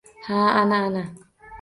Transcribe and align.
—Ha-a, 0.27 0.47
ana, 0.61 0.77
ana! 0.87 1.03